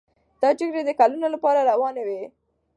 [0.41, 2.21] دا جګړې د کلونو لپاره روانې وې.